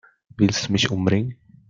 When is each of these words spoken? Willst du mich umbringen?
Willst 0.35 0.67
du 0.67 0.71
mich 0.71 0.89
umbringen? 0.89 1.37